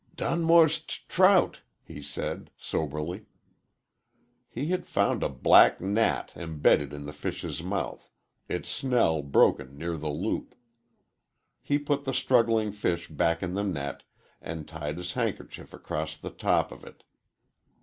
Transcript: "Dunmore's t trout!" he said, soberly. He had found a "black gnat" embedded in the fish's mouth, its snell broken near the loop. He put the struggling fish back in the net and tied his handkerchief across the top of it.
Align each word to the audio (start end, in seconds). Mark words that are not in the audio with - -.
"Dunmore's 0.15 0.79
t 0.79 0.95
trout!" 1.07 1.61
he 1.83 2.01
said, 2.01 2.49
soberly. 2.57 3.27
He 4.49 4.69
had 4.69 4.87
found 4.87 5.21
a 5.21 5.29
"black 5.29 5.79
gnat" 5.79 6.31
embedded 6.35 6.91
in 6.91 7.05
the 7.05 7.13
fish's 7.13 7.61
mouth, 7.61 8.09
its 8.49 8.67
snell 8.67 9.21
broken 9.21 9.77
near 9.77 9.97
the 9.97 10.09
loop. 10.09 10.55
He 11.61 11.77
put 11.77 12.05
the 12.05 12.15
struggling 12.15 12.71
fish 12.71 13.09
back 13.09 13.43
in 13.43 13.53
the 13.53 13.61
net 13.63 14.01
and 14.41 14.67
tied 14.67 14.97
his 14.97 15.13
handkerchief 15.13 15.71
across 15.71 16.17
the 16.17 16.31
top 16.31 16.71
of 16.71 16.83
it. 16.83 17.03